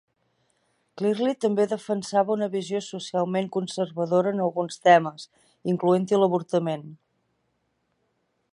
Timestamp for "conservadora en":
3.57-4.41